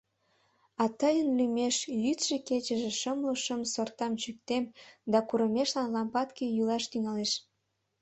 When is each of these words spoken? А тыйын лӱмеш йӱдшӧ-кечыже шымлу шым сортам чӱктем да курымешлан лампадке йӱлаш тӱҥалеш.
А 0.81 0.83
тыйын 0.99 1.29
лӱмеш 1.37 1.75
йӱдшӧ-кечыже 2.03 2.91
шымлу 2.99 3.33
шым 3.43 3.61
сортам 3.73 4.13
чӱктем 4.21 4.63
да 5.11 5.19
курымешлан 5.27 5.87
лампадке 5.95 6.45
йӱлаш 6.55 6.83
тӱҥалеш. 6.91 7.31